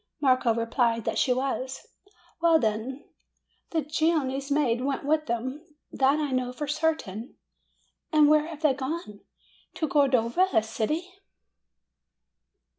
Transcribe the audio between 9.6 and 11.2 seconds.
"To Cordova, a city."